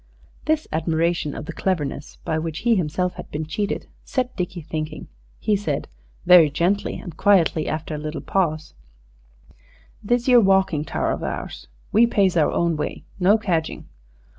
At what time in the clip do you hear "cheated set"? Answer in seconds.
3.45-4.35